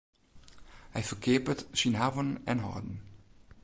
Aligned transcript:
Hy 0.93 1.01
ferkeapet 1.09 1.59
syn 1.79 1.97
hawwen 1.99 2.29
en 2.51 2.63
hâlden. 2.65 2.97